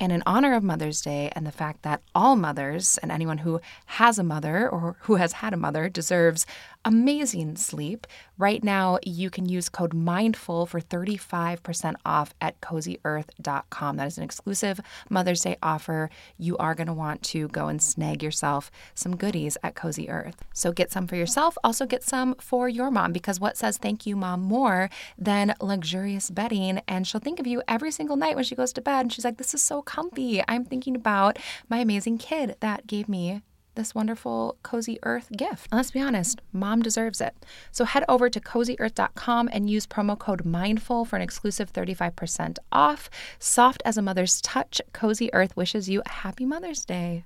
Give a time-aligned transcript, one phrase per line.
[0.00, 3.60] And in honor of Mother's Day and the fact that all mothers and anyone who
[3.86, 6.46] has a mother or who has had a mother deserves
[6.84, 8.06] amazing sleep,
[8.38, 13.96] right now you can use code MINDFUL for 35% off at cozyearth.com.
[13.96, 16.10] That is an exclusive Mother's Day offer.
[16.38, 20.44] You are going to want to go and snag yourself some goodies at Cozy Earth.
[20.52, 24.06] So get some for yourself, also get some for your mom because what says thank
[24.06, 26.80] you, mom, more than luxurious bedding?
[26.86, 29.24] And she'll think of you every single night when she goes to bed and she's
[29.24, 30.42] like, This is so comfy.
[30.46, 33.40] I'm thinking about my amazing kid that gave me
[33.74, 35.68] this wonderful Cozy Earth gift.
[35.70, 37.34] And let's be honest, mom deserves it.
[37.72, 43.08] So head over to cozyearth.com and use promo code MINDFUL for an exclusive 35% off.
[43.38, 47.24] Soft as a mother's touch, Cozy Earth wishes you a happy Mother's Day.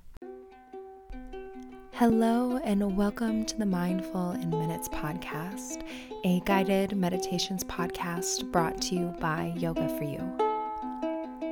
[1.91, 5.83] Hello, and welcome to the Mindful in Minutes podcast,
[6.23, 10.42] a guided meditations podcast brought to you by Yoga for You.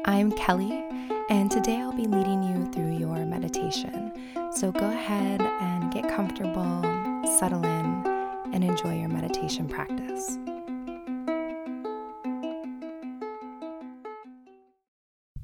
[0.05, 0.83] I'm Kelly,
[1.30, 4.11] and today I'll be leading you through your meditation.
[4.52, 6.81] So go ahead and get comfortable,
[7.38, 8.07] settle in,
[8.52, 10.39] and enjoy your meditation practice.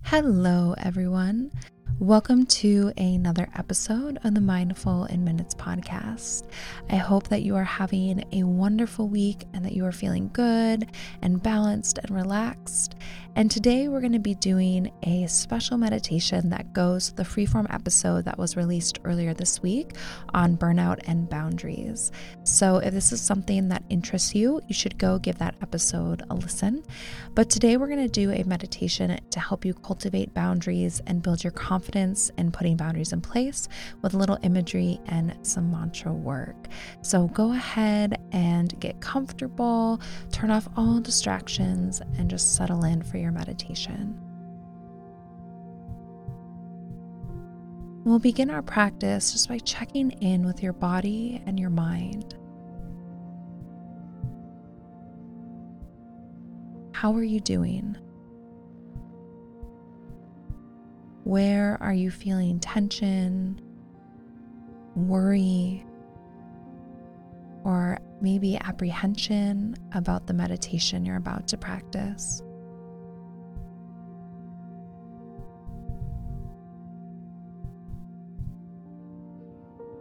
[0.03, 1.51] Hello, everyone.
[1.99, 6.47] Welcome to another episode of the Mindful in Minutes podcast.
[6.91, 10.91] I hope that you are having a wonderful week and that you are feeling good
[11.23, 12.93] and balanced and relaxed.
[13.35, 18.25] And today we're going to be doing a special meditation that goes the freeform episode
[18.25, 19.93] that was released earlier this week
[20.35, 22.11] on burnout and boundaries.
[22.43, 26.35] So if this is something that interests you, you should go give that episode a
[26.35, 26.83] listen.
[27.33, 31.43] But today we're going to do a meditation to help you cultivate boundaries and build
[31.43, 33.67] your confidence in putting boundaries in place
[34.01, 36.67] with a little imagery and some mantra work.
[37.01, 43.17] So go ahead and get comfortable, turn off all distractions, and just settle in for
[43.17, 44.19] your meditation.
[48.03, 52.35] We'll begin our practice just by checking in with your body and your mind.
[56.93, 57.97] How are you doing?
[61.27, 63.59] Where are you feeling tension,
[64.95, 65.85] worry,
[67.65, 72.41] or maybe apprehension about the meditation you're about to practice?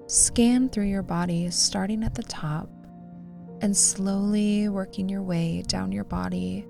[0.07, 2.71] Scan through your body, starting at the top
[3.63, 6.65] and slowly working your way down your body,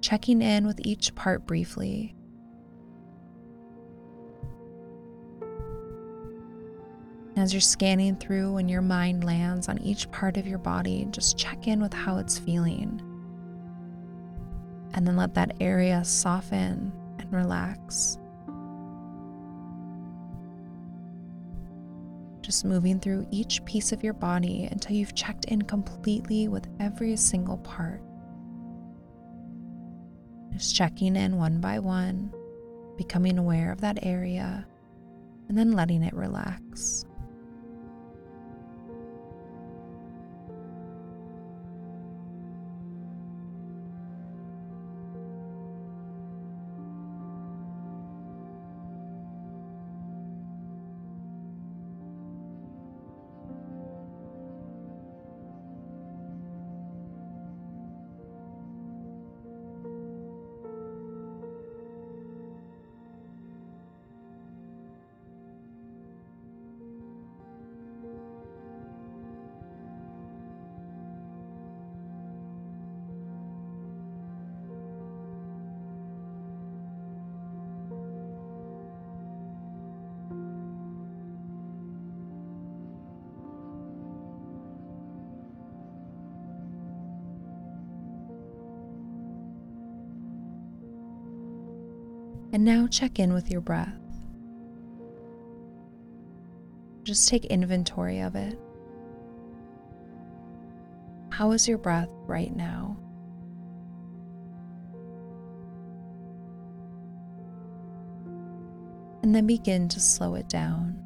[0.00, 2.14] checking in with each part briefly.
[7.42, 11.36] As you're scanning through, and your mind lands on each part of your body, just
[11.36, 13.02] check in with how it's feeling.
[14.94, 18.16] And then let that area soften and relax.
[22.42, 27.16] just moving through each piece of your body until you've checked in completely with every
[27.16, 28.02] single part.
[30.52, 32.32] Just checking in one by one,
[32.96, 34.66] becoming aware of that area,
[35.48, 37.04] and then letting it relax.
[92.52, 93.98] And now check in with your breath.
[97.02, 98.58] Just take inventory of it.
[101.30, 102.98] How is your breath right now?
[109.22, 111.02] And then begin to slow it down.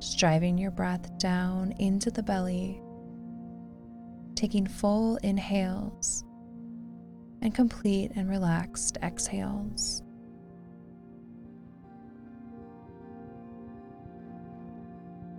[0.00, 2.82] Just driving your breath down into the belly,
[4.34, 6.25] taking full inhales
[7.42, 10.02] and complete and relaxed exhales.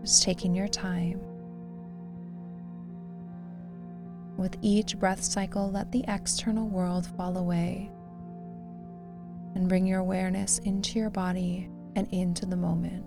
[0.01, 1.19] Just taking your time.
[4.37, 7.91] With each breath cycle, let the external world fall away
[9.55, 13.03] and bring your awareness into your body and into the moment.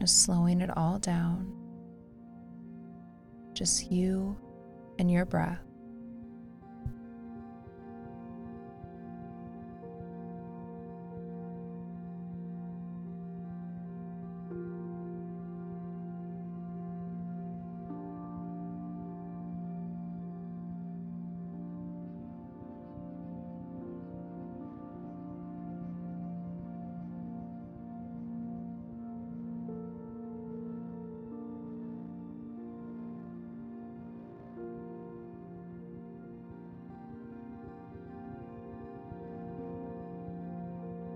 [0.00, 1.63] Just slowing it all down.
[3.54, 4.36] Just you
[4.98, 5.60] and your breath.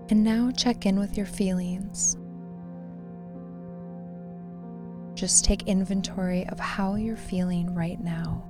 [0.09, 2.17] And now check in with your feelings.
[5.13, 8.43] Just take inventory of how you're feeling right now.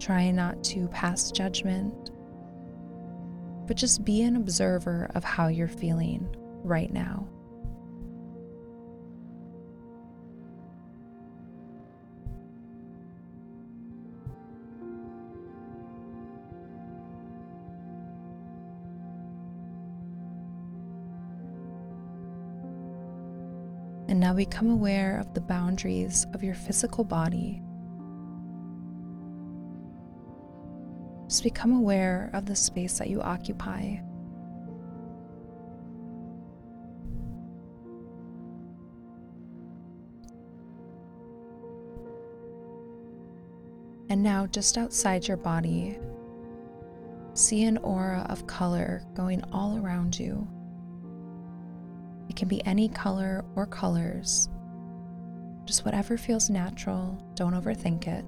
[0.00, 2.10] Try not to pass judgment,
[3.68, 6.26] but just be an observer of how you're feeling
[6.64, 7.28] right now.
[24.08, 27.62] And now become aware of the boundaries of your physical body.
[31.28, 33.96] Just become aware of the space that you occupy.
[44.10, 45.98] And now, just outside your body,
[47.32, 50.46] see an aura of color going all around you.
[52.28, 54.48] It can be any color or colors.
[55.64, 58.24] Just whatever feels natural, don't overthink it.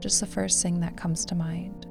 [0.00, 1.86] Just the first thing that comes to mind.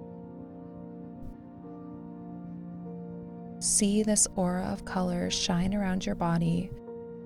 [3.59, 6.69] See this aura of color shine around your body,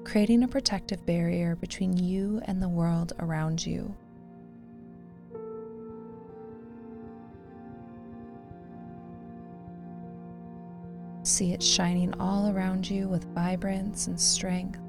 [0.03, 3.95] creating a protective barrier between you and the world around you.
[11.23, 14.79] See it shining all around you with vibrance and strength.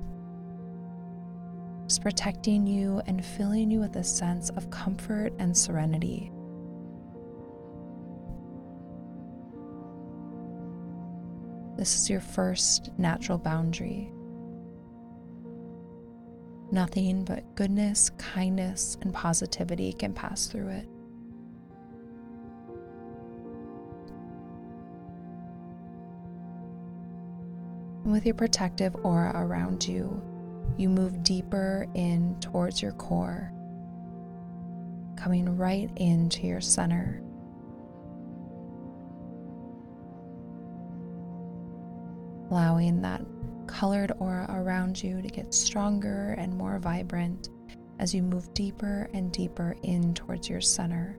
[1.85, 6.33] It's protecting you and filling you with a sense of comfort and serenity.
[11.77, 14.11] This is your first natural boundary.
[16.73, 20.89] Nothing but goodness, kindness, and positivity can pass through it.
[28.05, 30.23] And with your protective aura around you,
[30.77, 33.51] you move deeper in towards your core,
[35.17, 37.23] coming right into your center.
[42.51, 43.23] Allowing that
[43.67, 47.49] colored aura around you to get stronger and more vibrant
[47.99, 51.17] as you move deeper and deeper in towards your center.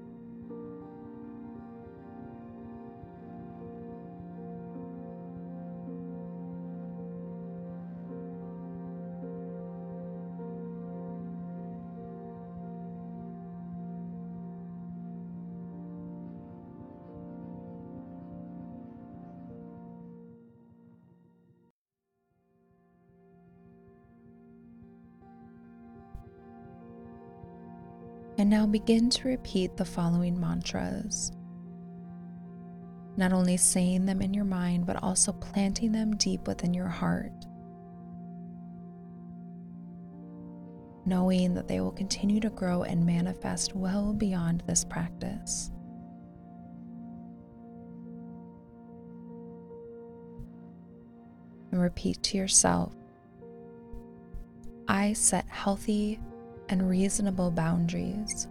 [28.46, 31.32] And now begin to repeat the following mantras.
[33.18, 37.34] Not only saying them in your mind, but also planting them deep within your heart.
[41.08, 45.72] Knowing that they will continue to grow and manifest well beyond this practice.
[51.72, 52.94] And repeat to yourself
[54.88, 56.20] I set healthy
[56.70, 58.48] and reasonable boundaries.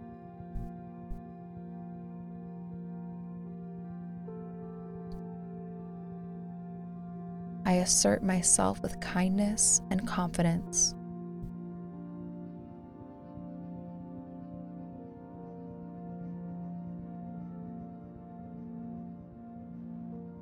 [7.65, 10.93] I assert myself with kindness and confidence.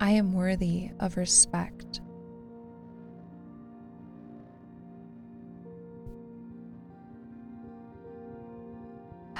[0.01, 2.01] I am worthy of respect.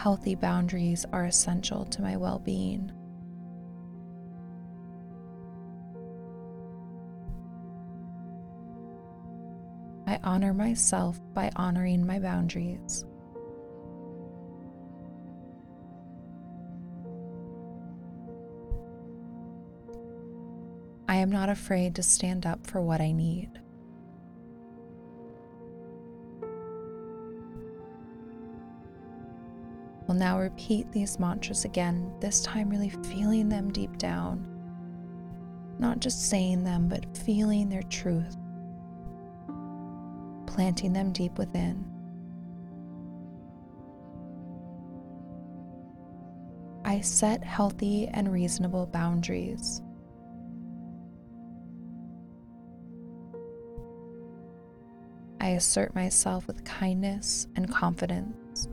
[0.03, 2.91] Healthy boundaries are essential to my well being.
[10.05, 13.05] I honor myself by honoring my boundaries.
[21.07, 23.62] I am not afraid to stand up for what I need.
[30.13, 34.45] We'll now repeat these mantras again, this time really feeling them deep down.
[35.79, 38.37] Not just saying them, but feeling their truth,
[40.45, 41.83] planting them deep within.
[46.85, 49.81] I set healthy and reasonable boundaries.
[55.41, 58.69] I assert myself with kindness and confidence.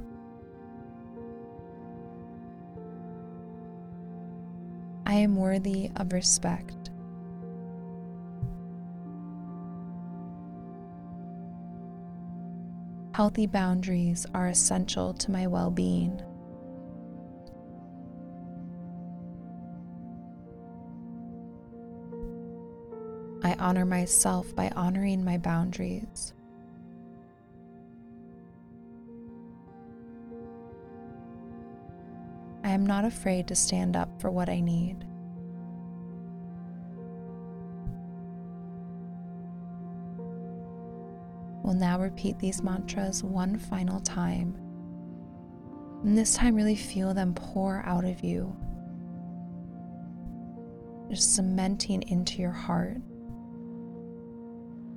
[5.10, 6.90] I am worthy of respect.
[13.12, 16.22] Healthy boundaries are essential to my well being.
[23.42, 26.34] I honor myself by honoring my boundaries.
[32.70, 35.04] I am not afraid to stand up for what I need.
[41.64, 44.54] We'll now repeat these mantras one final time.
[46.04, 48.56] And this time, really feel them pour out of you,
[51.10, 52.98] just cementing into your heart,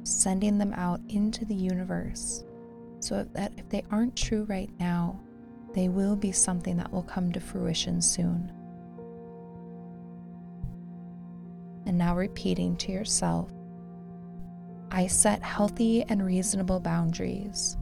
[0.04, 2.44] sending them out into the universe
[3.00, 5.23] so that if they aren't true right now,
[5.74, 8.52] they will be something that will come to fruition soon.
[11.86, 13.52] And now repeating to yourself
[14.92, 17.78] I set healthy and reasonable boundaries.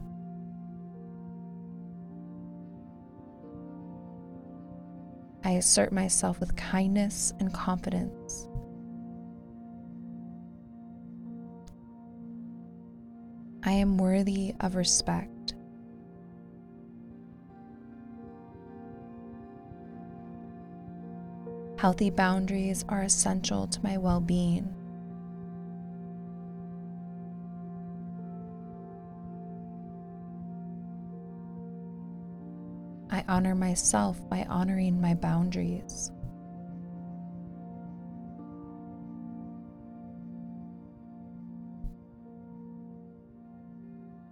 [5.44, 8.48] I assert myself with kindness and confidence.
[13.64, 15.31] I am worthy of respect.
[21.82, 24.72] Healthy boundaries are essential to my well being.
[33.10, 36.12] I honor myself by honoring my boundaries.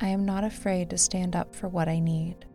[0.01, 2.47] I am not afraid to stand up for what I need.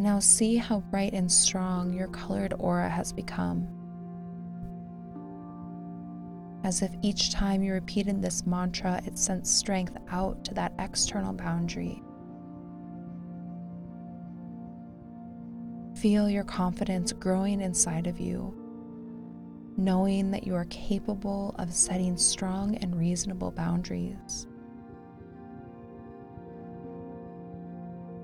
[0.00, 3.68] And now see how bright and strong your colored aura has become.
[6.64, 11.34] As if each time you repeated this mantra, it sent strength out to that external
[11.34, 12.02] boundary.
[15.96, 18.54] Feel your confidence growing inside of you,
[19.76, 24.46] knowing that you are capable of setting strong and reasonable boundaries.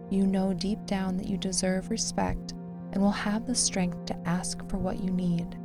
[0.09, 2.55] You know deep down that you deserve respect
[2.93, 5.59] and will have the strength to ask for what you need.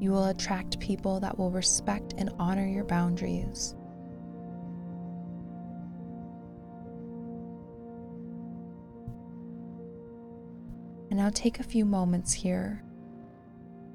[0.00, 3.74] You will attract people that will respect and honor your boundaries.
[11.10, 12.82] And now take a few moments here,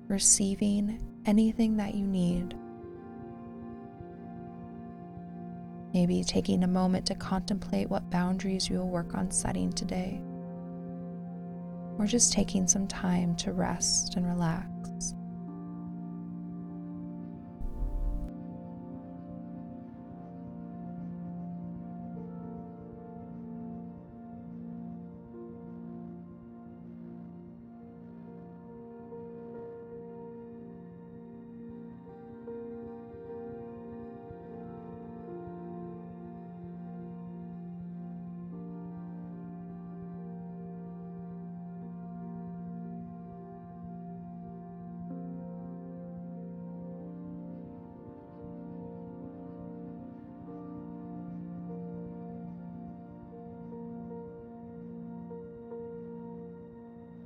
[0.07, 2.55] receiving anything that you need.
[5.93, 10.19] Maybe taking a moment to contemplate what boundaries you will work on setting today.
[11.99, 14.72] Or just taking some time to rest and relax.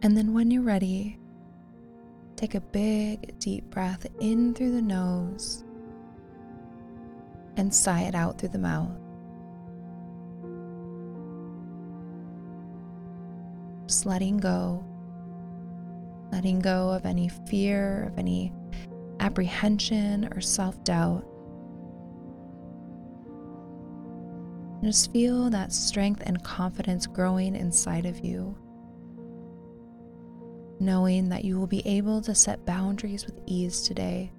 [0.08, 1.20] And then when you're ready,
[2.38, 5.66] take a big, deep breath in through the nose
[7.58, 8.98] and sigh it out through the mouth.
[13.86, 14.82] Just letting go,
[16.32, 18.54] letting go of any fear, of any
[19.20, 21.26] apprehension or self doubt.
[24.82, 28.56] Just feel that strength and confidence growing inside of you
[30.80, 34.32] knowing that you will be able to set boundaries with ease today,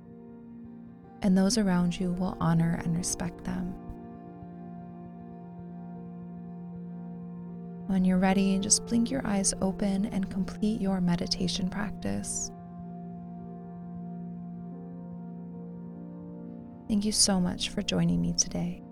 [1.23, 3.75] and those around you will honor and respect them.
[7.89, 12.51] When you're ready, just blink your eyes open and complete your meditation practice.
[16.87, 18.83] Thank you so much for joining me today.